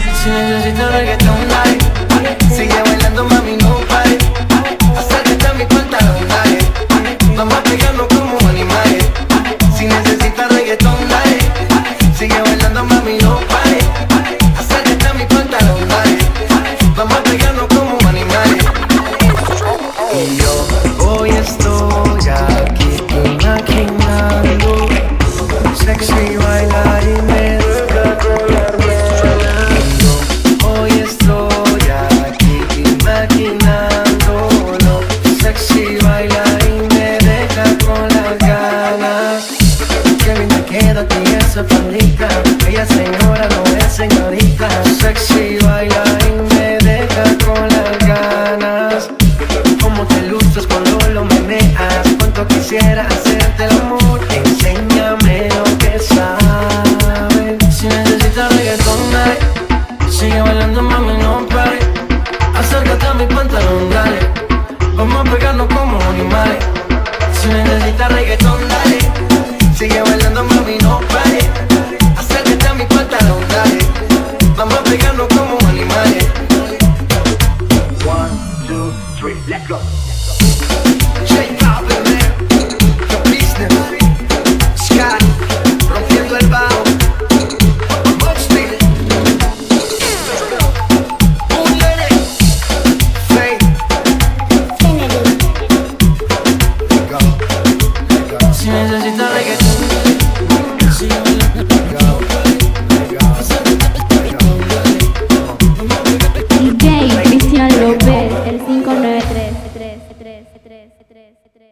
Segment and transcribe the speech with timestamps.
[0.00, 1.78] Si necesitas reggaetón, dale.
[2.54, 4.16] Sigue bailando, mami, no pare.
[4.96, 6.58] Acércate a mi pantalón, dale.
[7.36, 9.04] Vamos a pegarnos como animales.
[9.76, 11.38] Si necesitas reggaetón, dale.
[12.16, 13.78] Sigue bailando, mami, no pare.
[14.56, 16.18] Acércate a mi pantalón, dale.
[16.94, 18.64] Vamos a como animales.
[41.54, 42.28] Faldita
[42.68, 44.68] Ella señora no es señorita.
[45.00, 49.08] Sexy baila y me deja con las ganas.
[49.80, 52.06] Cómo te luces cuando lo meneas.
[52.18, 54.20] Cuánto quisiera hacerte el amor.
[54.34, 57.74] Enséñame lo que sabes.
[57.74, 59.38] Si necesitas reggaetón, dale.
[60.10, 60.82] Sigue bailando,
[79.46, 79.78] Let go.
[81.26, 83.10] Shake out the man.
[83.10, 83.97] Your business.